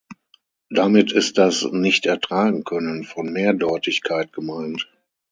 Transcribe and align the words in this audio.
Damit 0.71 1.11
ist 1.11 1.37
das 1.37 1.61
Nicht-Ertragen-Können 1.71 3.03
von 3.03 3.31
Mehrdeutigkeit 3.31 4.33
gemeint. 4.33 4.89